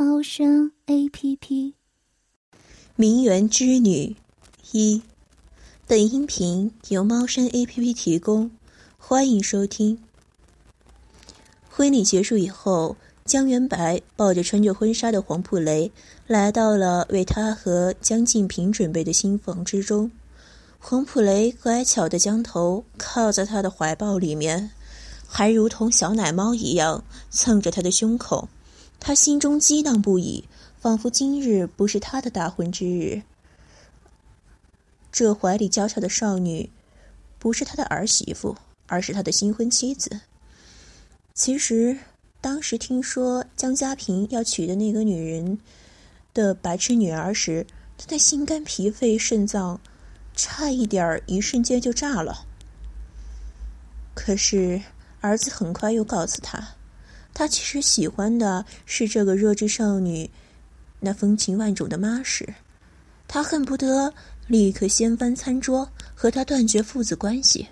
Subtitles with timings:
[0.00, 1.74] 猫声 A P P。
[2.94, 4.14] 名媛之女
[4.70, 5.02] 一，
[5.88, 8.48] 本音频由猫声 A P P 提供，
[8.96, 9.98] 欢迎收听。
[11.68, 15.90] 婚礼结束以后，江元白抱着穿着婚纱的黄普雷，
[16.28, 20.08] 来到了为他和江静平准备的新房之中。
[20.78, 24.70] 黄浦雷乖巧的将头靠在他的怀抱里面。
[25.26, 28.48] 还如同小奶猫一样蹭着他的胸口，
[29.00, 30.44] 他心中激荡不已，
[30.80, 33.22] 仿佛今日不是他的大婚之日。
[35.10, 36.70] 这怀里娇俏的少女，
[37.38, 40.20] 不是他的儿媳妇，而是他的新婚妻子。
[41.34, 41.98] 其实，
[42.40, 45.58] 当时听说江家平要娶的那个女人
[46.34, 49.80] 的白痴女儿时，他的心肝脾肺肾脏，
[50.34, 52.46] 差一点儿一瞬间就炸了。
[54.14, 54.82] 可是。
[55.20, 56.76] 儿子很快又告诉他，
[57.38, 60.28] 他其实喜欢的是这个弱智少女，
[60.98, 62.52] 那风情万种的妈氏。
[63.28, 64.12] 他恨不得
[64.48, 67.68] 立刻掀翻餐桌，和她断绝父子关系。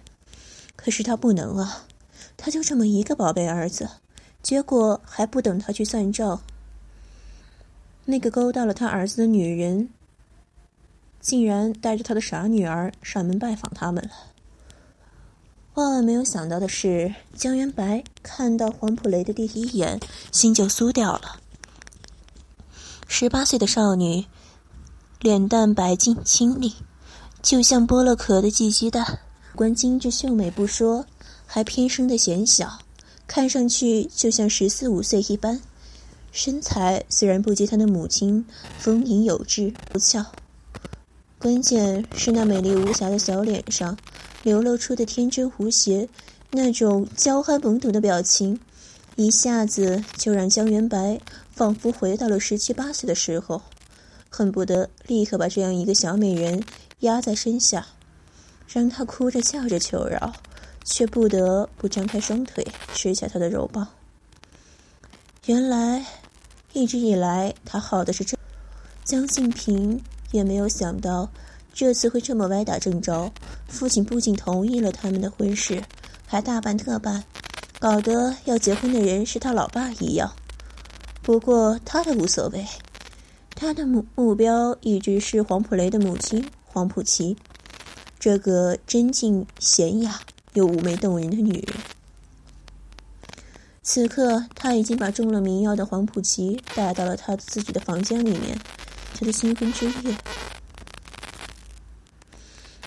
[0.76, 1.84] 可是他不能啊，
[2.36, 3.90] 他就这么一个宝贝儿子，
[4.40, 6.40] 结果还不等他去算账，
[8.04, 9.88] 那个勾搭了他儿子的女人，
[11.20, 14.10] 竟然带着他的傻女儿上门拜访他们了。
[15.76, 20.00] 万万没有想到的是，江元白看到黄浦雷的第一眼，
[20.32, 21.38] 心就酥掉了。
[23.06, 24.24] 十八岁的少女，
[25.20, 26.72] 脸蛋白净清丽，
[27.42, 29.18] 就像剥了壳的寄鸡蛋。
[29.54, 31.04] 观精致秀美不说，
[31.46, 32.78] 还偏生的显小，
[33.26, 35.60] 看上去就像十四五岁一般。
[36.32, 38.46] 身材虽然不及她的母亲
[38.78, 40.24] 丰盈有致不俏，
[41.38, 43.96] 关键是那美丽无瑕的小脸上。
[44.42, 46.08] 流露出的天真无邪，
[46.52, 48.60] 那种娇憨懵懂的表情，
[49.16, 51.20] 一下子就让江元白
[51.50, 53.60] 仿佛回到了十七八岁的时候，
[54.30, 56.62] 恨不得立刻把这样一个小美人
[57.00, 57.84] 压在身下，
[58.68, 60.32] 让她哭着叫着求饶，
[60.84, 62.64] 却不得不张开双腿
[62.94, 63.88] 吃下她的肉棒。
[65.46, 66.06] 原来，
[66.72, 68.38] 一直以来他好的是这，
[69.04, 70.00] 江静平
[70.32, 71.28] 也没有想到。
[71.74, 73.30] 这次会这么歪打正着，
[73.68, 75.82] 父亲不仅同意了他们的婚事，
[76.26, 77.22] 还大办特办，
[77.78, 80.32] 搞得要结婚的人是他老爸一样。
[81.20, 82.64] 不过他的无所谓，
[83.54, 87.36] 他的目目标一直是黄浦雷的母亲黄浦琪，
[88.18, 90.20] 这个真静娴雅
[90.54, 91.76] 又妩媚动人的女人。
[93.82, 98.58] 此刻他已经把中了迷药的黄浦琪带到了他自己的房间里面，
[99.16, 100.16] 他的新婚之夜。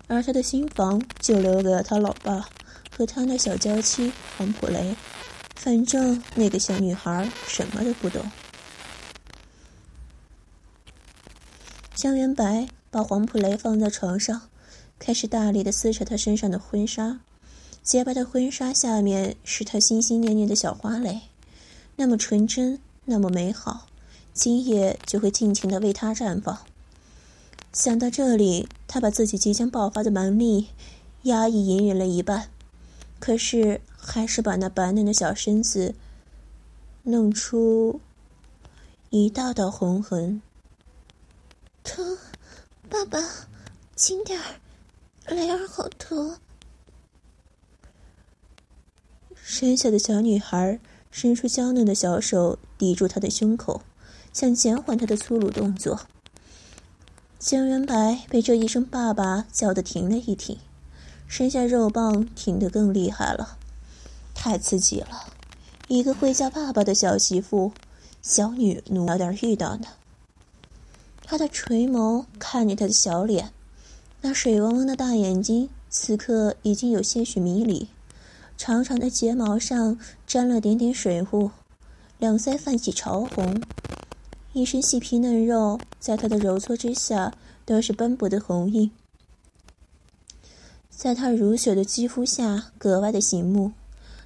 [0.08, 2.48] 而他的新房就留给了他老爸
[2.96, 4.96] 和他那小娇妻黄浦雷。
[5.56, 8.26] 反正那个小女孩什么都不懂。
[11.94, 14.44] 江元白把黄浦雷放在床上，
[14.98, 17.20] 开始大力的撕扯他身上的婚纱。
[17.84, 21.20] 洁白的婚纱下面是他心心念念的小花蕾，
[21.98, 23.89] 那么纯真，那么美好，
[24.40, 26.60] 今夜就会尽情的为他绽放。
[27.74, 30.70] 想到这里，他把自己即将爆发的蛮力
[31.24, 32.50] 压抑隐忍了一半，
[33.20, 35.94] 可是还是把那白嫩的小身子
[37.04, 38.00] 弄出
[39.10, 40.42] 一道道红痕。
[41.84, 42.18] 疼，
[42.88, 43.20] 爸爸，
[43.94, 46.38] 轻点儿，雷儿好疼。
[49.36, 50.80] 身下的小女孩
[51.12, 53.82] 伸出娇嫩的小手抵住他的胸口，
[54.34, 56.00] 想减缓他的粗鲁动作。
[57.40, 60.58] 江元白被这一声“爸爸”叫得停了一停，
[61.28, 63.58] 身下肉棒挺得更厉害了，
[64.34, 65.34] 太刺激了！
[65.88, 67.72] 一个会叫爸爸的小媳妇，
[68.22, 69.88] 小女奴哪点遇到呢。
[71.24, 73.52] 他的垂眸看着他的小脸，
[74.22, 77.88] 那水汪汪的大眼睛此刻已经有些许迷离，
[78.58, 81.50] 长长的睫毛上沾了点点水雾，
[82.18, 83.62] 两腮泛起潮红。
[84.60, 87.34] 一身细皮嫩肉，在他的揉搓之下
[87.64, 88.92] 都是斑驳的红印，
[90.90, 93.72] 在他如雪的肌肤下格外的醒目。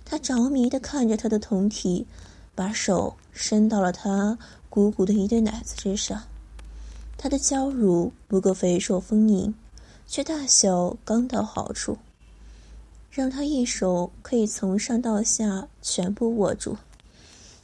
[0.04, 2.08] 他着迷的看着他的酮体，
[2.56, 4.40] 把手伸到了他
[4.72, 6.24] 鼓鼓的一对奶子之上。
[7.16, 9.54] 他的娇乳不够肥硕丰盈，
[10.08, 12.00] 却大小刚到好处，
[13.12, 16.76] 让他一手可以从上到下全部握住。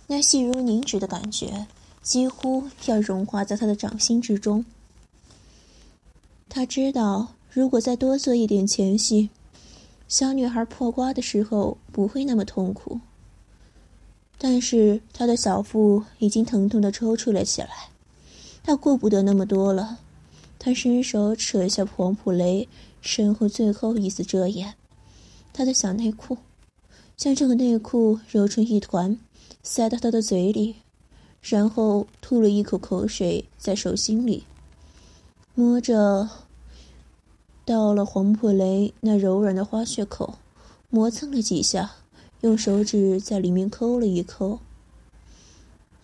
[0.05, 1.65] 那细如凝脂的感觉，
[2.09, 4.65] 几乎要融化在他的掌心之中。
[6.49, 9.29] 他知道，如果再多做一点前戏，
[10.07, 12.99] 小女孩破瓜的时候不会那么痛苦。
[14.39, 17.69] 但是他的小腹已经疼痛的抽搐了起来，
[18.63, 19.99] 他顾不得那么多了。
[20.57, 22.67] 他伸手扯下黄普雷
[23.01, 24.73] 身后最后一丝遮掩，
[25.53, 26.35] 他的小内裤，
[27.15, 29.15] 将这个内裤揉成一团，
[29.61, 30.77] 塞到他的嘴里，
[31.41, 34.43] 然后吐了一口口水在手心里，
[35.55, 36.29] 摸着，
[37.65, 40.35] 到了黄普雷那柔软的花穴口，
[40.89, 41.91] 磨蹭了几下。
[42.41, 44.59] 用手指在里面抠了一抠，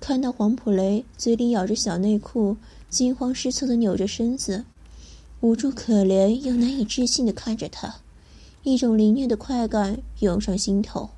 [0.02, 2.58] 看到黄普雷嘴里咬着小内裤，
[2.90, 4.66] 惊慌失措的扭着身子，
[5.40, 8.02] 无助可怜又难以置信的看着他，
[8.64, 11.12] 一种凌虐的快感涌上心头。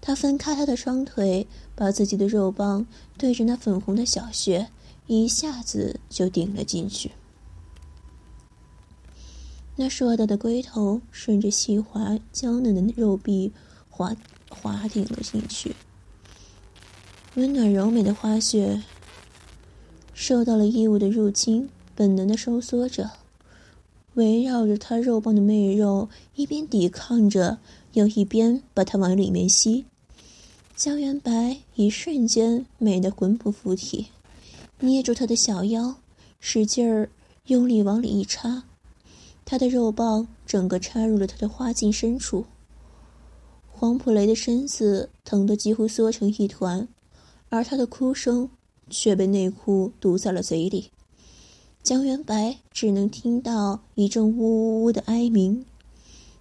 [0.00, 2.86] 他分开他的双腿，把自己的肉棒
[3.18, 4.68] 对着那粉红的小穴，
[5.06, 7.10] 一下子就顶了进去。
[9.76, 13.52] 那硕大的龟头顺着细滑娇嫩的肉壁。
[13.92, 14.16] 滑
[14.48, 15.76] 滑顶了进去，
[17.34, 18.82] 温暖柔美的花穴
[20.14, 23.10] 受到了异物的入侵，本能的收缩着，
[24.14, 27.58] 围绕着他肉棒的媚肉，一边抵抗着，
[27.92, 29.84] 又一边把它往里面吸。
[30.80, 34.06] 江元白一瞬间美得魂不附体，
[34.78, 35.96] 捏住他的小腰，
[36.38, 37.10] 使劲儿
[37.48, 38.64] 用力往里一插，
[39.44, 42.46] 他的肉棒整个插入了他的花茎深处。
[43.68, 46.88] 黄普雷的身子疼得几乎缩成一团，
[47.50, 48.48] 而他的哭声
[48.88, 50.90] 却被内裤堵在了嘴里。
[51.82, 55.62] 江元白只能听到一阵呜呜呜的哀鸣，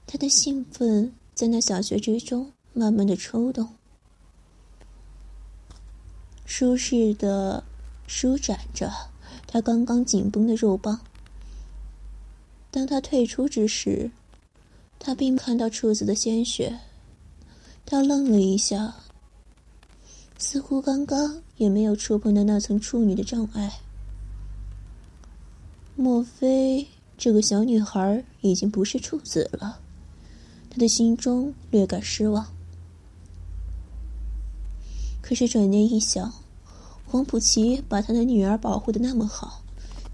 [0.07, 3.67] 他的兴奋在那小穴之中慢慢的抽动，
[6.49, 7.63] 舒适的
[8.07, 8.91] 舒展着
[9.45, 10.99] 他刚刚紧绷的肉棒。
[12.71, 14.09] 当他退出之时，
[14.97, 16.79] 他并看到处子的鲜血。
[17.85, 18.95] 他愣了一下，
[20.39, 23.71] 似乎刚刚也没有触碰到那层处女的障碍。
[25.95, 29.79] 莫非这个小女孩已经不是处子了？
[30.71, 32.43] 他的心中略感失望。
[35.29, 36.33] 可是转念一想，
[37.05, 39.61] 黄浦琪把他的女儿保护的那么好，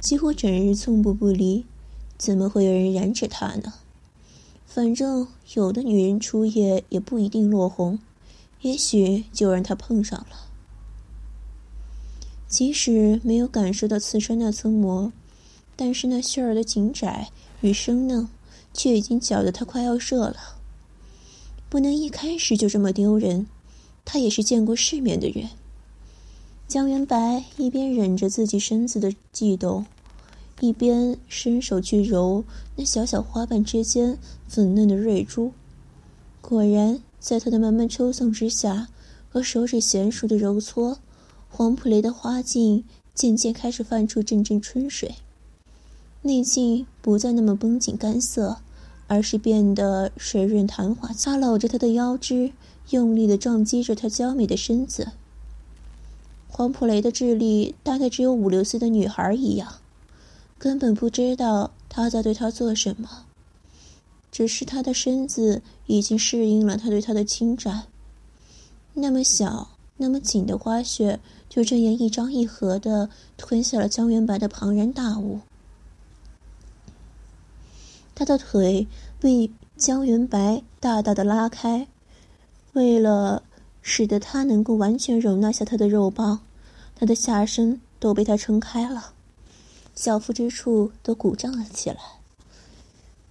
[0.01, 1.63] 几乎整日寸步不离，
[2.17, 3.75] 怎么会有人染指他呢？
[4.65, 7.97] 反正有的女人初夜也不一定落红，
[8.59, 10.35] 也许就让他碰上了。
[12.49, 15.13] 即使没有感受到刺穿那层膜，
[15.77, 17.29] 但是那杏儿的紧窄
[17.61, 18.27] 与生嫩，
[18.73, 20.35] 却已经搅得他快要射了。
[21.69, 23.47] 不能一开始就这么丢人，
[24.05, 25.49] 他也是见过世面的人。
[26.67, 29.85] 江元白一边忍着自己身子的悸动。
[30.61, 32.45] 一边伸手去揉
[32.77, 34.17] 那小小花瓣之间
[34.47, 35.51] 粉嫩的蕊珠，
[36.39, 38.87] 果然，在他的慢慢抽送之下
[39.29, 40.97] 和手指娴熟的揉搓，
[41.49, 45.15] 黄浦雷的花茎渐渐开始泛出阵阵春水，
[46.21, 48.59] 内茎不再那么绷紧干涩，
[49.07, 51.09] 而是变得水润弹滑。
[51.21, 52.53] 他搂着他的腰肢，
[52.89, 55.11] 用力的撞击着他娇美的身子。
[56.47, 59.75] 黄浦雷的智力大概只有五六岁的女孩一样。
[60.57, 63.25] 根本不知道他在对他做什么，
[64.31, 67.83] 只是他的身子已经适应了他对他的侵占。
[68.93, 75.41] 那么小、那么紧的花穴，就这样一张一合的吞下了江元白的庞然大物。
[78.15, 78.87] 他的腿
[79.19, 81.85] 被江元白大大的拉开，
[82.75, 83.41] 为了
[83.81, 86.41] 使得他能够完全容纳下他的肉棒，
[86.93, 89.13] 他的下身都被他撑开了。
[89.95, 91.97] 小腹之处都鼓胀了起来。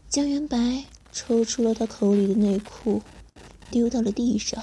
[0.08, 3.02] 江元白抽出了他口里的内裤，
[3.70, 4.62] 丢到了地上。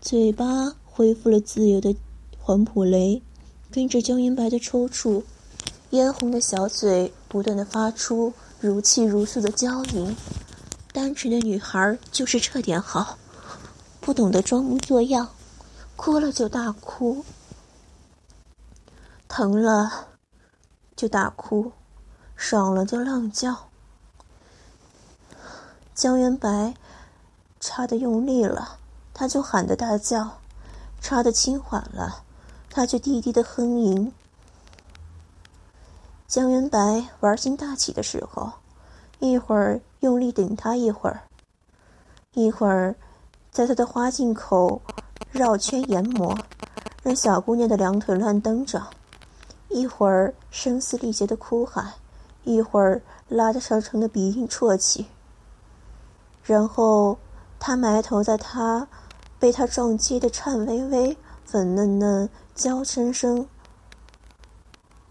[0.00, 1.92] 嘴巴恢复了自由的
[2.38, 3.20] 黄浦雷，
[3.72, 5.24] 跟着江元白的抽搐，
[5.90, 10.14] 嫣红的小嘴不断的发出如泣如诉的娇吟。
[10.96, 13.18] 单纯的女孩就是这点好，
[14.00, 15.28] 不懂得装模作样，
[15.94, 17.22] 哭了就大哭。
[19.28, 20.06] 疼了，
[20.96, 21.70] 就大哭；
[22.34, 23.68] 爽了就浪叫。
[25.94, 26.72] 江元白
[27.60, 28.78] 插的用力了，
[29.12, 30.38] 他就喊的大叫；
[31.02, 32.24] 插的轻缓了，
[32.70, 34.10] 他却低低的哼吟。
[36.26, 38.50] 江元白玩心大起的时候，
[39.18, 41.22] 一会儿用力顶他一会儿，
[42.34, 42.94] 一会儿
[43.50, 44.80] 在他的花镜口
[45.30, 46.36] 绕圈研磨，
[47.02, 48.80] 让小姑娘的两腿乱蹬着；
[49.68, 51.94] 一会儿声嘶力竭的哭喊，
[52.44, 55.06] 一会儿拉着长长的鼻音啜泣。
[56.44, 57.18] 然后，
[57.58, 58.86] 他埋头在他
[59.38, 63.48] 被他撞击的颤巍巍、粉嫩嫩、娇生生、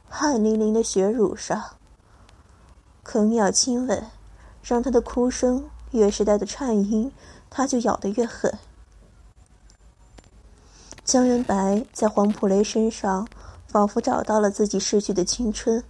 [0.07, 1.74] 汗淋淋的血乳上，
[3.05, 4.03] 啃咬亲吻，
[4.63, 7.11] 让他的哭声越是带着颤音，
[7.51, 8.51] 他就咬得越狠。
[11.05, 13.27] 江仁白在黄普雷身上，
[13.67, 15.81] 仿佛找到了自己逝去的青春，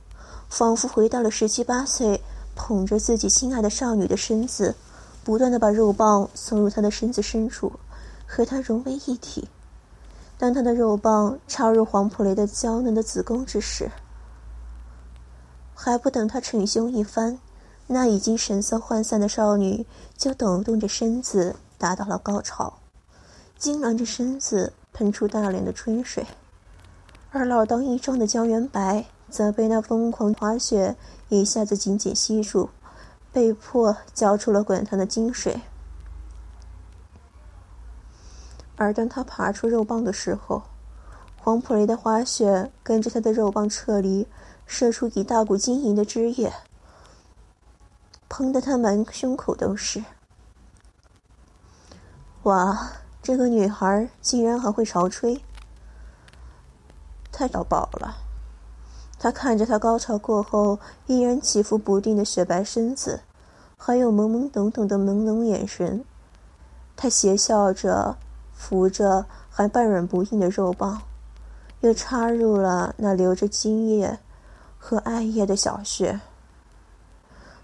[0.50, 2.22] 仿佛回到了十七八岁，
[2.54, 4.76] 捧着自己心爱的少女的身子。
[5.24, 7.72] 不断的把肉棒送入他的身子深处，
[8.28, 9.48] 和他融为一体。
[10.38, 13.90] 当他的肉棒插入黄普雷的娇嫩的子宫之时，
[15.76, 17.38] 还不等他逞凶一番，
[17.88, 19.86] 那已经神色涣散的少女
[20.18, 22.80] 就抖动着身子达到了高潮，
[23.60, 26.26] 痉挛着身子喷出大量的春水，
[27.32, 30.96] 而老当益壮的江元白则被那疯狂滑雪
[31.30, 32.70] 一下子紧紧吸住。
[33.32, 35.60] 被迫交出了滚烫的金水，
[38.78, 40.64] 而当他爬出肉棒的时候，
[41.38, 44.26] 黄浦雷的花雪跟着他的肉棒撤离，
[44.66, 46.52] 射出一大股晶莹的汁液，
[48.28, 50.04] 喷得他满胸口都是。
[52.44, 52.92] 哇，
[53.22, 55.42] 这个女孩竟然还会潮吹，
[57.32, 58.18] 太到爆了！
[59.18, 63.22] 他看着她高潮过后依然起伏不定的雪白身子，
[63.78, 66.06] 还有懵懵懂懂的朦胧眼神，
[66.96, 68.18] 他邪笑着，
[68.54, 71.02] 扶着还半软不硬的肉棒，
[71.80, 74.20] 又插入了那流着精液
[74.88, 76.22] 和艾叶的小穴。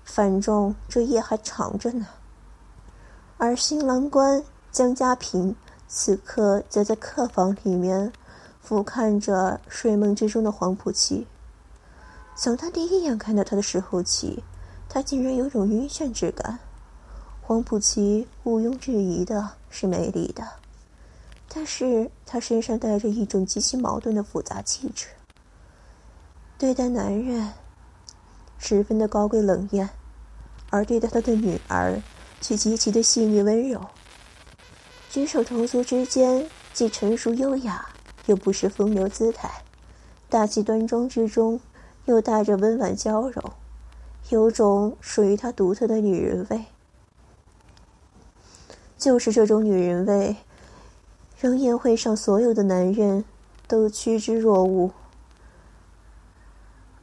[0.03, 2.07] 反正这夜还长着呢。
[3.37, 5.55] 而新郎官江家平
[5.87, 8.11] 此刻则在客房里面，
[8.59, 11.27] 俯瞰着睡梦之中的黄浦琪。
[12.35, 14.43] 从他第一眼看到他的时候起，
[14.89, 16.57] 他竟然有种晕眩之感。
[17.43, 20.43] 黄浦琪毋庸置疑的是美丽的，
[21.47, 25.05] 但是他身上带着一种极其矛盾的复杂气质。
[26.61, 27.53] 对待男人，
[28.59, 29.89] 十分的高贵冷艳，
[30.69, 31.99] 而对待他的女儿，
[32.39, 33.81] 却极其的细腻温柔。
[35.09, 37.83] 举手投足之间，既成熟优雅，
[38.27, 39.49] 又不失风流姿态，
[40.29, 41.59] 大气端庄之中。
[42.05, 43.53] 又带着温婉娇柔，
[44.29, 46.65] 有种属于她独特的女人味。
[48.99, 50.35] 就是这种女人味，
[51.39, 53.25] 让宴会上所有的男人
[53.67, 54.91] 都趋之若鹜。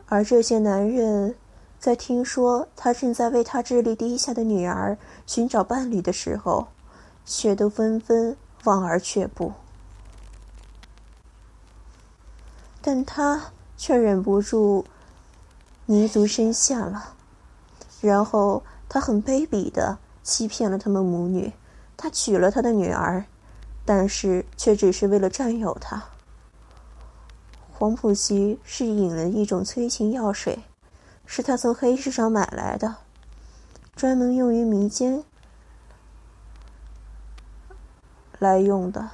[0.08, 1.34] 而这些男人，
[1.78, 6.68] 在听说他正在为他智力低下的女儿寻找伴侣的时候，
[7.24, 9.52] 却都纷纷望而却步。
[12.80, 13.50] 但他。
[13.80, 14.84] 却忍不住
[15.86, 17.14] 泥足深陷了，
[18.00, 21.52] 然后他很卑鄙的欺骗了他们母女，
[21.96, 23.24] 他娶了他的女儿，
[23.84, 26.02] 但是却只是为了占有她。
[27.78, 30.58] 黄浦溪是引了一种催情药水，
[31.24, 32.96] 是他从黑市上买来的，
[33.94, 35.22] 专门用于迷奸
[38.40, 39.08] 来用的。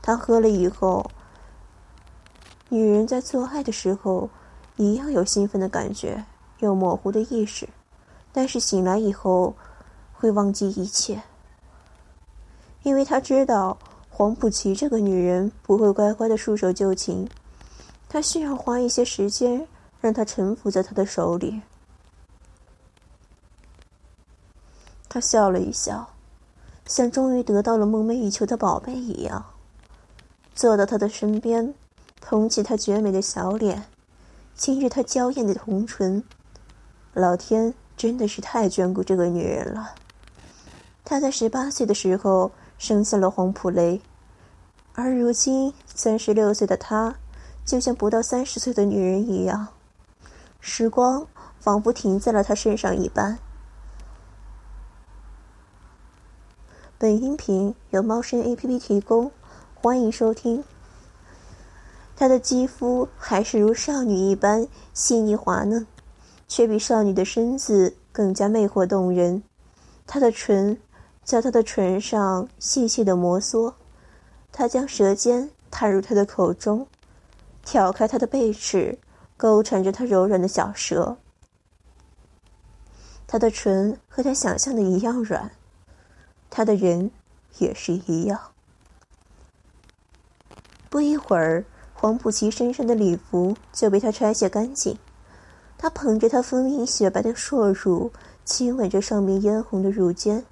[0.00, 1.10] 他喝了以后。
[2.70, 4.30] 女人在做爱的时候，
[4.76, 6.24] 一样有兴奋的感觉，
[6.60, 7.68] 有模糊的意识，
[8.32, 9.54] 但是醒来以后，
[10.14, 11.22] 会忘记一切。
[12.82, 13.76] 因为他知道
[14.08, 17.28] 黄浦琪这个女人不会乖乖的束手就擒，
[18.08, 19.66] 他需要花一些时间
[20.00, 21.60] 让她臣服在他的手里。
[25.08, 26.08] 他笑了一笑，
[26.86, 29.44] 像终于得到了梦寐以求的宝贝一样，
[30.54, 31.74] 坐到他的身边。
[32.20, 33.84] 捧起她绝美的小脸，
[34.54, 36.22] 亲着她娇艳的红唇，
[37.14, 39.94] 老天真的是太眷顾这个女人了。
[41.04, 44.02] 她在十八岁的时候生下了黄普雷，
[44.94, 47.14] 而如今三十六岁的她，
[47.68, 49.68] 就像不到三十岁的女人一样，
[50.58, 51.26] 时光
[51.60, 53.38] 仿佛停在了她身上一般。
[56.96, 59.30] 本音频由猫声 A P P 提供，
[59.74, 60.64] 欢迎收听。
[62.16, 65.86] 她的肌肤还是如少女一般细腻滑嫩，
[66.48, 69.42] 却比少女的身子更加魅惑动人。
[70.06, 70.80] 她的唇
[71.22, 73.74] 在她的唇上细细的摩挲，
[74.50, 76.86] 她将舌尖探入她的口中，
[77.70, 78.98] 挑开他的背齿，
[79.36, 81.18] 勾缠着他柔软的小舌。
[83.26, 85.50] 他的唇和他想象的一样软，
[86.48, 87.10] 他的人
[87.58, 88.40] 也是一样。
[90.88, 94.98] 不一会儿，黄浦琪身上的礼服就被他拆卸干净。
[95.76, 98.10] 他捧着他丰盈雪白的硕乳，
[98.46, 100.42] 亲吻着上面嫣红的乳尖，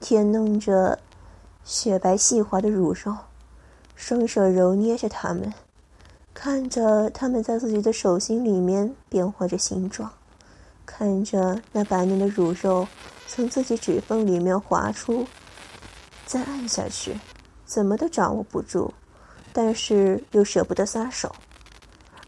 [0.00, 0.98] 舔弄着
[1.62, 3.16] 雪白细滑的乳肉，
[3.94, 5.54] 双手揉捏着它们，
[6.34, 10.10] 看着他们在自己的手心里面变化着形状，
[10.84, 12.86] 看着那白嫩的乳肉
[13.26, 15.26] 从自己指缝里面滑出，
[16.26, 17.18] 再按下去，
[17.64, 18.92] 怎么都掌握不住，
[19.52, 21.34] 但是又舍不得撒手，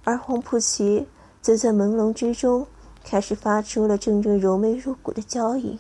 [0.05, 1.07] 而黄普奇。
[1.43, 2.67] 则在朦胧之中，
[3.05, 5.79] 开始发出了阵阵柔媚入骨的娇吟。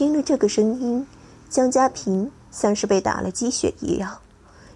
[0.00, 1.06] 听了这个声音，
[1.50, 4.16] 江家平像是被打了鸡血一样，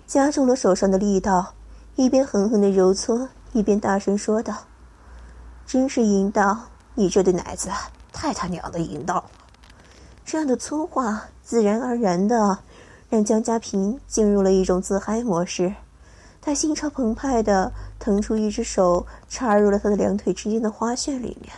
[0.07, 1.55] 加重了手上的力道，
[1.97, 4.55] 一边狠狠的揉搓，一边大声说道
[5.65, 6.67] ：“真是淫荡！
[6.95, 7.71] 你这对奶子
[8.13, 9.31] 太他娘的淫荡了！”
[10.27, 11.25] 这样的粗话。
[11.43, 12.59] 自然而然的，
[13.09, 15.75] 让江家平进入了一种自嗨模式。
[16.43, 21.51] 他心潮澎湃的腾出一只手，插入了他的两腿之间的花穴里面，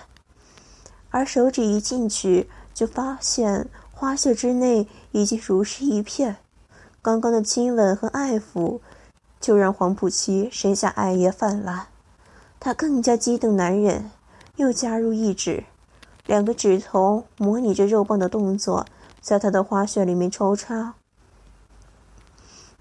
[1.11, 6.37] 而手指一进去，就发现花穴之内已经如湿一片。
[7.01, 8.81] 刚刚的亲吻和爱抚，
[9.41, 11.87] 就让黄浦琪身下爱液泛滥。
[12.61, 14.11] 他更加激动难忍，
[14.57, 15.65] 又加入一指，
[16.27, 18.85] 两个指头模拟着肉棒的动作。
[19.23, 20.95] 在他的花穴里面抽插，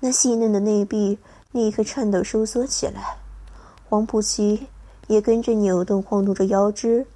[0.01, 1.17] 那细嫩的内壁
[1.53, 3.17] 立刻颤抖收缩起来，
[3.87, 4.67] 黄浦琪
[5.07, 7.07] 也跟着扭动晃动着腰肢，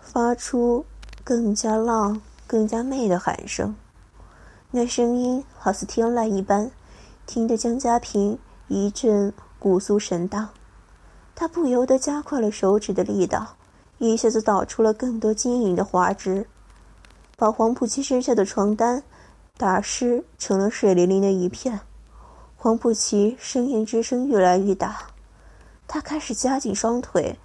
[0.00, 0.84] 发出
[1.28, 3.76] 更加浪、更加媚的喊声，
[4.70, 6.70] 那声音好似天籁一般，
[7.26, 8.38] 听得江家平
[8.68, 10.48] 一阵骨酥神荡，
[11.34, 13.46] 他不由得加快了手指的力道，
[13.98, 16.46] 一下子导出了更多晶莹的花枝。
[17.36, 19.02] 把黄浦奇身下的床单
[19.58, 21.78] 打湿成了水淋淋的一片，
[22.56, 24.96] 黄浦奇呻吟之声越来越大，
[25.86, 27.38] 他开始夹紧双腿，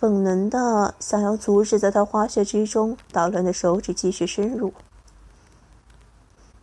[0.00, 4.72] 本能的想要阻止在他花穴之中捣乱的手指继续深入。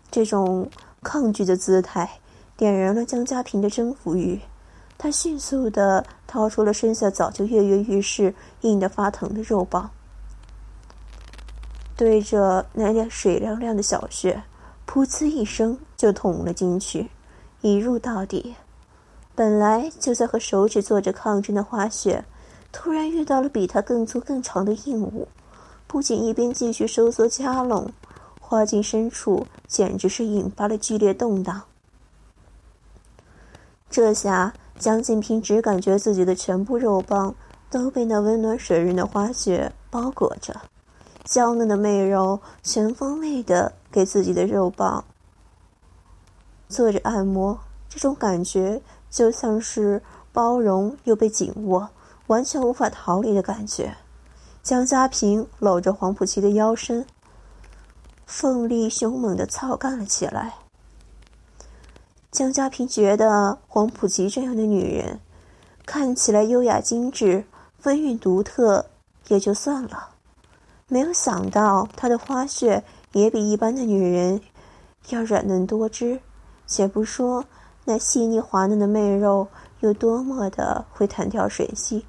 [0.10, 0.70] 这种
[1.04, 2.10] 抗拒的姿态
[2.56, 4.40] 点燃了江家平的征服欲，
[4.98, 9.92] 他迅速的掏出了身下早就跃跃欲试、硬得发疼的肉棒。
[11.98, 14.42] 对着那点水亮亮的小穴，
[14.88, 17.10] 噗呲一声就捅了进去，
[17.60, 18.56] 一入到底。
[19.36, 22.24] 本来就在和手指做着抗争的花穴，
[22.78, 25.30] 突然遇到了比它更粗更长的硬物，
[25.88, 27.90] 不仅一边继续收缩加拢，
[28.42, 31.62] 花茎深处简直是引发了剧烈动荡。
[33.90, 37.34] 这下江静平只感觉自己的全部肉棒
[37.70, 40.54] 都被那温暖水润的花穴包裹着。
[41.24, 45.06] 娇嫩的媚肉全方位的给自己的肉棒
[46.68, 47.58] 做着按摩，
[47.88, 50.02] 这种感觉就像是
[50.34, 51.90] 包容又被紧握，
[52.28, 53.96] 完全无法逃离的感觉。
[54.64, 57.06] 江家平搂着黄浦琪的腰身，
[58.26, 60.54] 奋力凶猛的操干了起来。
[62.32, 65.20] 江家平觉得黄浦琪这样的女人，
[65.86, 67.46] 看起来优雅精致、
[67.78, 68.86] 风韵独特，
[69.28, 70.10] 也就算了。
[70.88, 72.84] 没有想到，她的花穴
[73.14, 74.42] 也比一般的女人
[75.10, 76.20] 要软嫩多汁。
[76.68, 77.46] 且不说
[77.84, 79.48] 那细腻滑嫩的媚肉
[79.82, 82.04] 有多么的会弹跳水吸，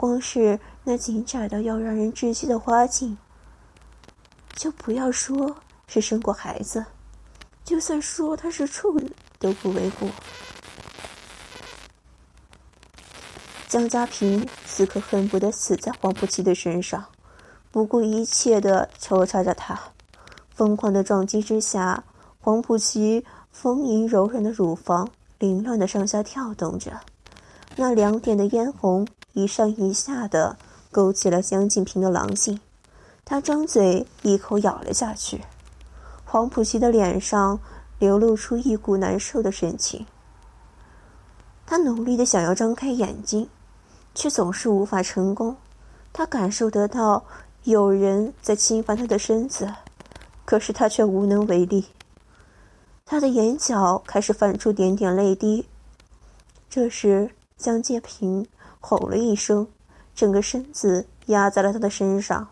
[0.00, 3.18] 光是那紧窄的要让人窒息的花茎，
[4.54, 5.54] 就不要说
[5.88, 6.82] 是生过孩子，
[7.64, 10.08] 就算说她是处女都不为过。
[13.68, 17.04] 江家平此刻恨不得死在黄浦琪的身上。
[17.70, 19.78] 不顾一切的抽插着他，
[20.54, 22.02] 疯狂的撞击之下，
[22.40, 25.06] 黄浦琪丰盈柔软的乳房
[25.38, 26.98] 凌乱的上下跳动着，
[27.76, 29.06] 那两点的嫣红
[29.40, 30.56] 一上一下的
[30.90, 32.60] 勾起了江静平的狼性，
[33.24, 35.40] 他张嘴一口咬了下去，
[36.24, 37.58] 黄浦琪的脸上
[37.98, 40.04] 流露出一股难受的神情，
[41.64, 43.48] 他努力的想要张开眼睛，
[44.14, 45.56] 却总是无法成功，
[46.12, 47.24] 他感受得到。
[47.64, 49.70] 有人在侵犯他的身子，
[50.46, 51.84] 可是他却无能为力。
[53.04, 55.66] 他的眼角开始泛出点点泪滴。
[56.70, 58.46] 这时，江介平
[58.80, 59.68] 吼了一声，
[60.14, 62.48] 整个身子压在了他的身上，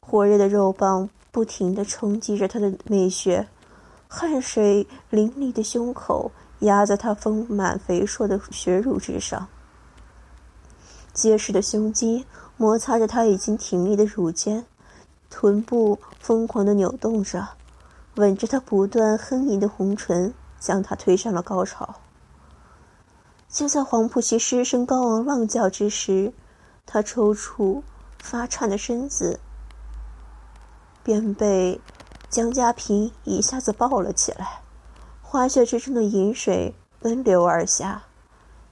[0.00, 3.48] 火热的肉棒不停的冲击着他的美穴，
[4.08, 9.46] 汗水淋漓的胸口压在他丰满肥硕的血乳之上，
[11.12, 14.66] 结实的胸肌摩擦着他已经挺立的乳尖，
[15.30, 17.46] 臀部疯狂的扭动着，
[18.16, 21.94] 吻着他不断哼吟的红唇，将他推上了高潮。
[23.48, 26.32] 就在黄浦琪失声高昂浪叫之时，
[26.84, 27.82] 他抽搐、
[28.18, 29.40] 发颤的身子
[31.02, 31.80] 便被
[32.28, 34.60] 江家平一下子抱了起来，
[35.22, 38.02] 花穴之中的饮水奔流而下，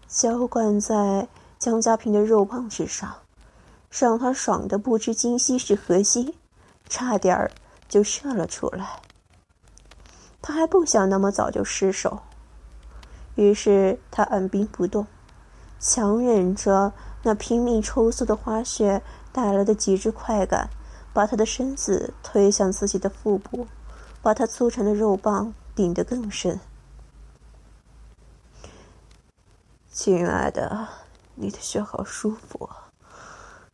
[0.06, 1.26] 浇灌在
[1.58, 3.14] 江家平的肉棒之上，
[3.90, 6.36] 让他爽得不知今夕是何夕，
[6.88, 7.50] 差点儿
[7.88, 9.00] 就射了出来。
[10.42, 12.20] 他还不想那么早就失手。
[13.37, 15.07] 于是他按兵不动，
[15.79, 19.01] 强忍着那拼命抽搐的花穴
[19.33, 20.68] 带来的极致快感，
[21.12, 23.66] 把他的身子推向自己的腹部，
[24.20, 26.59] 把他粗长的肉棒顶得更深。
[29.92, 30.88] 亲爱的，
[31.35, 32.68] 你的穴好舒服，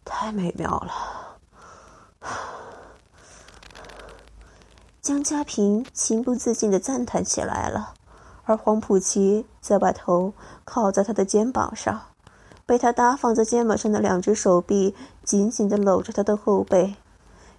[0.05, 0.93] 太美妙了。
[5.01, 7.95] 江家平情不自禁的赞叹起来了。
[8.45, 10.33] 而黄浦琪则把头
[10.65, 12.01] 靠在他的肩膀上，
[12.67, 16.95] 被他搭放在肩膀上的两只手臂紧紧地搂着他的后背。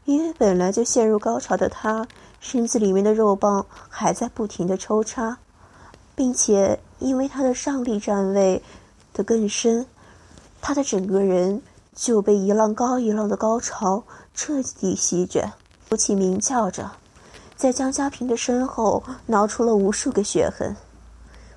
[0.05, 2.05] 因为本来就陷入高潮的他，
[2.41, 5.37] 身子里面的肉棒还在不停地抽插，
[6.13, 8.61] 并且因为他的上臂站位
[9.13, 9.85] 的更深，
[10.61, 11.61] 他的整个人
[11.95, 15.53] 就被一浪高一浪的高潮彻底席卷，
[15.87, 16.91] 不起鸣叫着。
[17.63, 20.75] 在江家平的身后挠出了无数个血痕，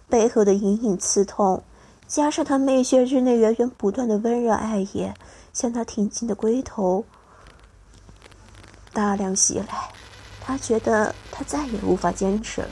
[0.09, 1.61] 背后的隐隐刺痛，
[2.07, 5.13] 加上他内穴之内源源不断的温热爱液，
[5.53, 7.05] 向他挺进的龟头
[8.93, 9.91] 大量袭来，
[10.41, 12.71] 他觉得他再也无法坚持了，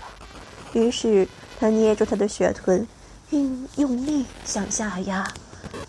[0.72, 2.86] 于是他捏住他的血臀，
[3.30, 5.26] 用用力向下压，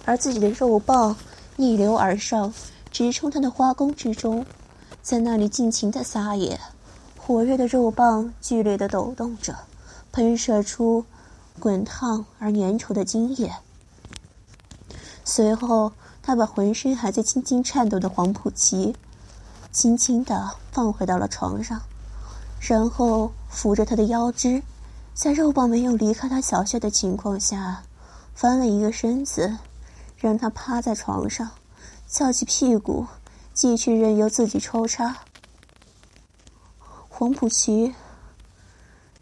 [0.03, 1.15] 而自己的肉棒
[1.58, 2.51] 逆流而上，
[2.89, 4.43] 直冲他的花宫之中，
[5.03, 6.60] 在那里尽情的撒野。
[7.27, 9.57] 火热的肉棒剧烈的抖动着，
[10.11, 11.03] 喷射出
[11.59, 13.51] 滚烫而粘稠的精液。
[15.23, 18.95] 随后，他把浑身还在轻轻颤抖的黄浦奇
[19.71, 21.81] 轻轻的放回到了床上，
[22.59, 24.61] 然后扶着他的腰肢，
[25.15, 27.81] 在肉棒没有离开他小穴的情况下，
[28.35, 29.57] 翻了一个身子，
[30.15, 31.49] 让他趴在床上，
[32.07, 33.07] 翘起屁股，
[33.51, 35.24] 继续任由自己抽插。
[37.17, 37.95] 黄浦奇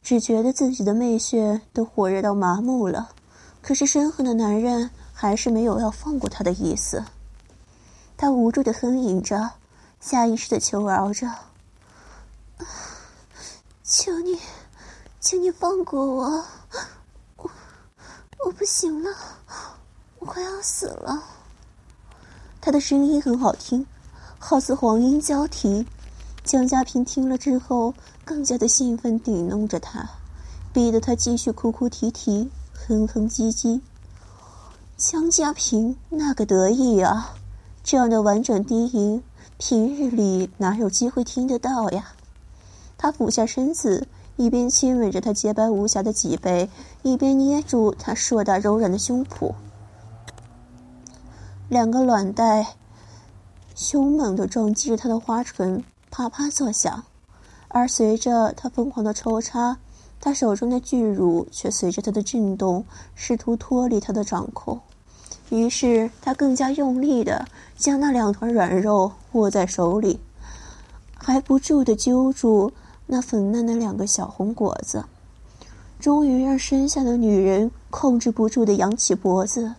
[0.01, 3.12] 只觉得自己的媚穴都火热到麻木了，
[3.62, 7.06] 可是身后的男人还是没有要放过他的意思。
[8.17, 9.47] 他无助的哼吟着，
[9.99, 11.29] 下意识的求饶着
[13.86, 14.39] ：“求你，
[15.19, 16.45] 请你放过我，
[17.38, 17.51] 我
[18.43, 19.12] 我不行了，
[20.17, 21.23] 我快要死了。”
[22.60, 23.86] 他的声音很好听，
[24.39, 25.86] 好似黄莺交啼。
[26.43, 27.93] 江家平听了之后，
[28.25, 30.10] 更加的兴奋，顶弄着他，
[30.73, 33.79] 逼得他继续哭哭啼啼，哼哼唧唧。
[34.97, 37.36] 江家平那个得意啊，
[37.82, 39.23] 这样的婉转低吟，
[39.58, 42.13] 平日里哪有机会听得到呀？
[42.97, 46.69] 他俯下身子，一边亲吻着他洁白无瑕的脊背，
[47.03, 49.53] 一边捏住他硕大柔软的胸脯，
[51.69, 52.75] 两个卵袋
[53.73, 55.84] 凶猛的撞击着他的花唇。
[56.15, 57.04] 啪啪作响，
[57.69, 59.76] 而随着他疯狂的抽插，
[60.21, 64.80] 他手中的巨乳却随着他的震动，试图脱离他的掌控。
[65.49, 70.19] 于是他更加用力的将那两团软肉握在手里，
[71.15, 72.71] 还不住的揪住
[73.08, 75.04] 那粉嫩的两个小红果子，
[75.99, 79.73] 终于让身下的女人控制不住的扬起脖子，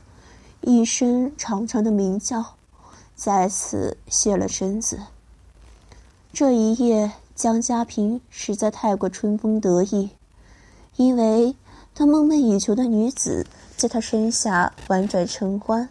[0.63, 2.45] 一声长长的鸣叫，
[3.15, 4.99] 再次卸了身子。
[6.35, 10.11] 这一夜，江家平实在太过春风得意，
[10.97, 11.55] 因为
[11.95, 15.89] 他梦寐以求的女子在他身下婉转承欢，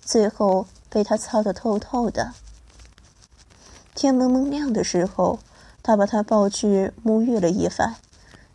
[0.00, 2.32] 最后被他操得透透的。
[3.96, 5.40] 天蒙蒙亮的时候，
[5.82, 7.96] 他把她抱去沐浴了一番，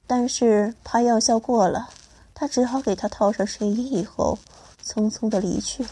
[0.07, 1.89] 但是怕药效过了，
[2.33, 4.39] 他只好给她套上睡衣以后，
[4.81, 5.89] 匆匆的离去了。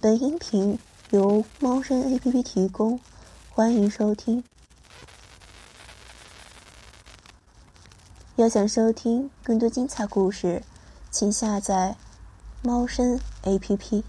[0.00, 0.76] 本音频。
[1.10, 3.00] 由猫声 A P P 提供，
[3.48, 4.44] 欢迎收听。
[8.36, 10.62] 要想收听更多精彩故事，
[11.10, 11.96] 请下载
[12.62, 14.04] 猫声 A P P。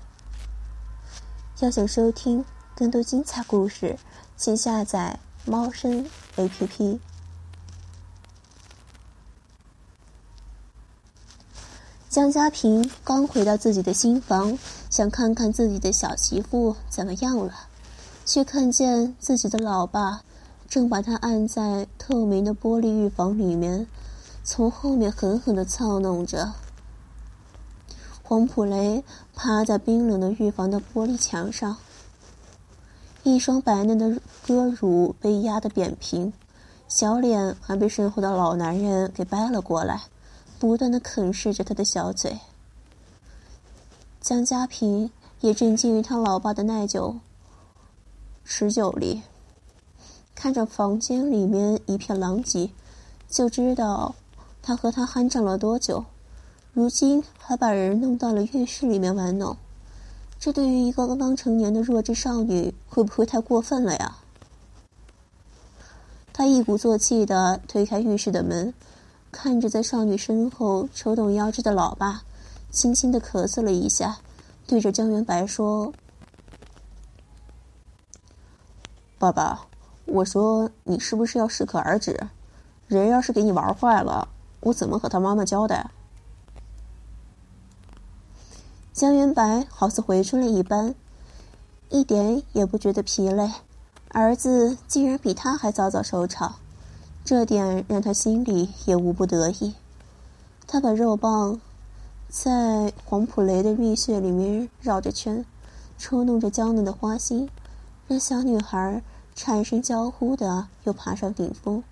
[1.59, 2.43] 要想收听
[2.75, 3.97] 更多精彩故事，
[4.35, 6.99] 请下载猫声 APP。
[12.09, 14.57] 江家平刚回到自己的新房，
[14.89, 17.53] 想看看自己的小媳妇怎么样了，
[18.25, 20.23] 却看见自己的老爸
[20.67, 23.85] 正把他按在透明的玻璃浴房里面，
[24.43, 26.53] 从后面狠狠的操弄着。
[28.23, 29.03] 黄普雷
[29.35, 31.77] 趴在冰冷的浴房的玻璃墙上，
[33.21, 36.33] 一双白嫩的鸽乳被压得扁平，
[36.87, 40.05] 小脸还被身后的老男人给掰了过来。
[40.59, 42.37] 不断的啃噬着他的小嘴。
[44.19, 47.15] 江家平也震惊于他老爸的耐久、
[48.43, 49.21] 持久力，
[50.35, 52.69] 看着房间里面一片狼藉，
[53.29, 54.13] 就知道
[54.61, 56.03] 他和他酣战了多久。
[56.73, 59.55] 如今还把人弄到了浴室里面玩弄，
[60.37, 64.17] 这对于一个刚刚成年的弱智少女，会不会太过分了呀？
[66.33, 68.73] 他一鼓作气的推开浴室的门。
[69.31, 72.23] 看着在少女身后抽动腰肢的老爸，
[72.71, 74.17] 轻轻的咳嗽了一下，
[74.67, 75.93] 对着江元白说
[79.17, 79.61] ：“爸爸，
[80.05, 82.27] 我说你是不是要适可而止？
[82.87, 84.27] 人要是给你玩坏了，
[84.61, 85.89] 我怎么和他妈妈交代？”
[88.91, 90.93] 江元白好似回春了一般，
[91.89, 93.49] 一点也不觉得疲累，
[94.09, 96.55] 儿子竟然比他还早早收场。
[97.29, 99.75] 这点让他心里也无不得意。
[100.65, 101.61] 他把肉棒
[102.27, 105.45] 在黄浦雷的蜜穴里面绕着圈，
[105.95, 107.47] 抽弄着娇嫩的花心，
[108.07, 109.03] 让小女孩
[109.35, 111.83] 产生娇呼的又爬上顶峰。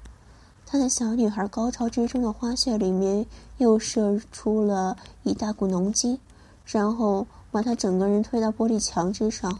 [0.65, 3.23] 他在小女孩高潮之中的花穴里面
[3.60, 6.17] 又射出了一大股浓精，
[6.65, 9.60] 然后把她整个人推到玻璃墙之上，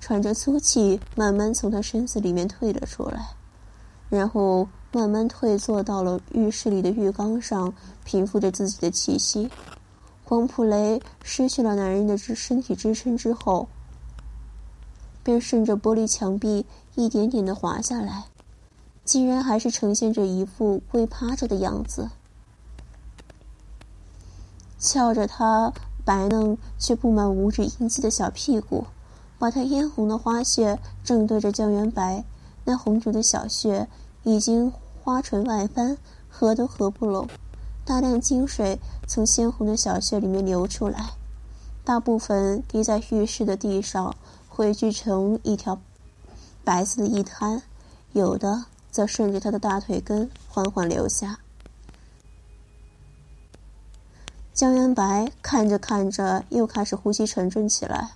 [0.00, 3.34] 喘着粗气，慢慢从她身子里面退了出来，
[4.08, 4.66] 然后。
[4.94, 7.72] 慢慢退坐到了浴室里的浴缸上，
[8.04, 9.50] 平复着自己的气息。
[10.22, 13.68] 黄普雷失去了男人的支身体支撑之后，
[15.22, 18.24] 便顺着玻璃墙壁一点点的滑下来，
[19.02, 22.10] 竟然还是呈现着一副跪趴着的样子，
[24.78, 25.72] 翘着他
[26.04, 28.84] 白嫩却布满五指印记的小屁股，
[29.38, 32.22] 把他嫣红的花穴正对着江元白
[32.66, 33.88] 那红肿的小穴。
[34.24, 34.72] 已经
[35.04, 37.28] 花唇外翻，合都合不拢，
[37.84, 41.14] 大量精水从鲜红的小穴里面流出来，
[41.84, 44.14] 大部分滴在浴室的地上，
[44.48, 45.80] 汇聚成一条
[46.62, 47.60] 白色的一滩，
[48.12, 51.40] 有的则顺着他的大腿根缓缓流下。
[54.54, 58.10] 江元白看着看着，又开始呼吸沉重起来。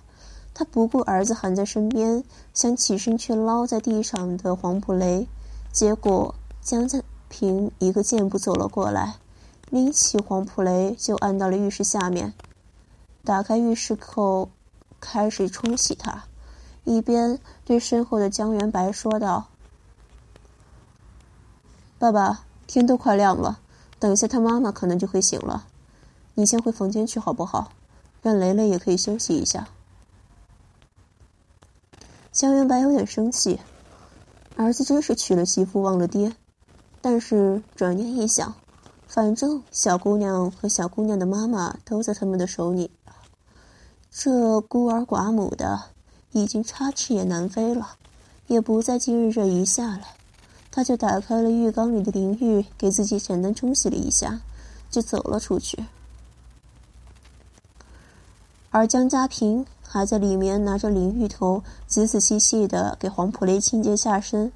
[0.53, 2.23] 他不顾儿子还在身边，
[2.53, 5.27] 想起身去捞在地上的黄浦雷。
[5.71, 6.33] 结果，
[6.67, 9.15] 江家平一个箭步走了过来，
[9.69, 12.33] 拎起黄普雷就按到了浴室下面，
[13.23, 14.49] 打开浴室口，
[14.99, 16.25] 开始冲洗他，
[16.83, 19.47] 一边对身后的江元白说道
[21.97, 23.61] ：“爸爸，天都快亮了，
[23.97, 25.67] 等一下他妈妈可能就会醒了，
[26.33, 27.71] 你先回房间去好不好？
[28.21, 29.69] 让雷雷也可以休息一下。”
[32.33, 33.57] 江元白有点生气。
[34.57, 36.35] 儿子真是娶了媳妇忘了爹，
[37.09, 38.53] 但是转念一想，
[39.07, 42.91] 反正小姑娘和小姑娘的妈妈都在他们的手里，
[44.11, 45.81] 这孤儿寡母的
[46.33, 47.91] 已经插翅也难飞了，
[48.47, 50.01] 也不在今日这一下了。
[50.69, 54.41] 他就打开了浴缸里的淋浴，给自己简单冲洗了一下，
[54.89, 55.85] 就走了出去。
[58.69, 59.65] 而江家平。
[59.89, 64.51] 还在里面拿着淋浴头，仔仔细细的给黄普雷清洁下身。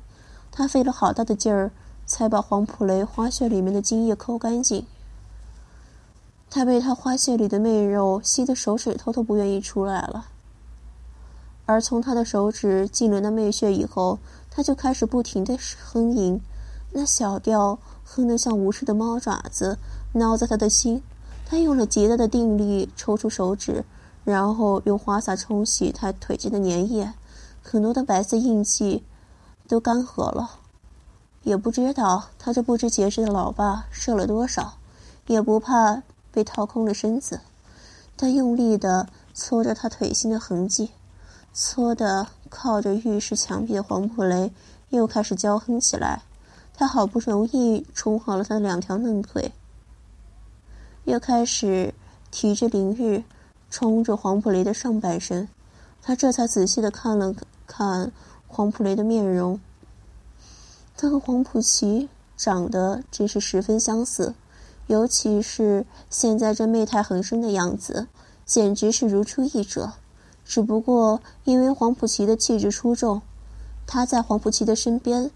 [0.51, 1.71] 他费了好大的劲儿，
[2.11, 4.85] 才把黄普雷花穴里面的精液抠干净。
[6.49, 10.27] 他被他花穴里的媚肉吸得手指头都不愿意出来了。
[11.65, 14.19] 而从他的手指进了那媚穴以后，
[14.49, 16.41] 他就开始不停的哼吟，
[16.91, 19.77] 那小调哼得像无数的猫爪子
[20.11, 21.01] 挠在他的心。
[21.45, 23.85] 他用了极大的定力抽出手指。
[24.23, 27.11] 然后用花洒冲洗他腿间的粘液，
[27.63, 29.03] 很多的白色印记
[29.67, 30.59] 都干涸了。
[31.43, 34.73] 也不知道他这不知节制的老爸射了多少，
[35.27, 36.01] 也不怕
[36.31, 37.39] 被掏空了身子。
[38.17, 40.91] 他用力的搓着他腿心的痕迹，
[41.53, 44.51] 搓的靠着浴室墙壁的黄浦雷
[44.89, 46.21] 又开始娇哼起来。
[46.73, 49.51] 他好不容易冲好了他的两条嫩腿，
[51.05, 51.93] 又开始
[52.29, 53.23] 提着淋浴。
[53.73, 55.47] 冲着黄普雷的上半身，
[56.01, 57.33] 他这才仔细的看了
[57.65, 58.11] 看
[58.45, 59.57] 黄浦雷的面容。
[61.01, 64.35] 他和黄浦琪长得真是十分相似，
[64.85, 68.07] 尤其是现在这媚态横生的样子，
[68.45, 69.93] 简直是如出一辙。
[70.45, 73.19] 只不过因为黄浦琪的气质出众，
[73.87, 75.31] 他在黄浦琪的身边，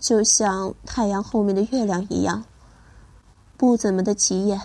[0.00, 2.42] 就像太阳后面的月亮一样，
[3.56, 4.60] 不怎么的起眼。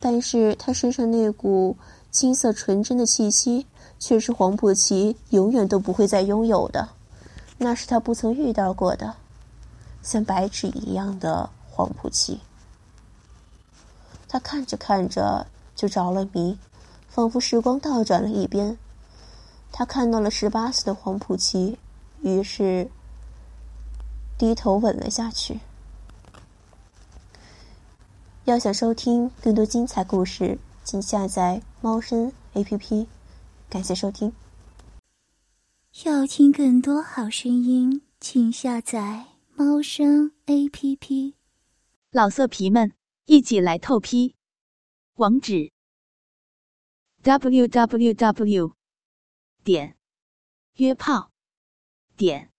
[0.00, 1.76] 但是他身上那股
[2.10, 3.66] 青涩纯真的气息，
[3.98, 6.88] 却是黄浦琪永远都不会再拥有的，
[7.58, 9.14] 那是他不曾遇到过的，
[10.06, 12.38] 像白纸一样的黄浦琪。
[14.28, 16.56] 他看着看着就着了迷，
[17.08, 18.78] 仿佛时光倒转了一边。
[19.72, 21.76] 他看到了十八岁的黄浦琪，
[22.22, 22.88] 于是
[24.38, 25.58] 低头吻了下去。
[28.44, 33.08] 要想收听更多精彩故事，请下载猫声 A P P。
[33.68, 34.32] 感谢收听。
[36.04, 39.24] 要听更多好声音，请下载
[39.58, 41.34] 猫声 A P P。
[42.10, 42.92] 老色皮们，
[43.24, 44.34] 一起来透批！
[45.14, 45.72] 网址
[47.22, 48.76] ：w w w
[49.64, 49.96] 点
[50.74, 51.32] 约炮
[52.18, 52.52] 点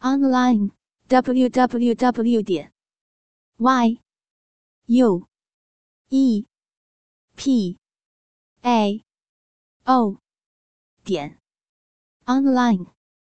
[0.00, 0.72] online
[1.06, 2.72] w w w 点
[3.58, 4.00] y。
[4.86, 5.28] U
[6.08, 6.44] E
[7.36, 7.78] P
[8.62, 9.04] A
[9.84, 10.18] O
[11.04, 11.38] 点
[12.24, 12.95] online。